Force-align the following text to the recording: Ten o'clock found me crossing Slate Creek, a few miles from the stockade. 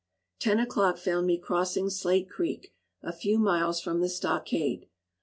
Ten 0.39 0.59
o'clock 0.59 0.97
found 0.97 1.27
me 1.27 1.37
crossing 1.37 1.91
Slate 1.91 2.27
Creek, 2.27 2.73
a 3.03 3.13
few 3.13 3.37
miles 3.37 3.79
from 3.79 4.01
the 4.01 4.09
stockade. 4.09 4.89